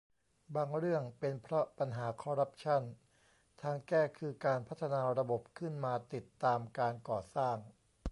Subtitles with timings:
[0.55, 2.81] บางเรื่องเป็นเพราะปัญหาคอร์รัปชั่น
[3.61, 7.57] ทางแก้คือการพัฒนาระบบขึ้นมาติดตามการก่อสร้าง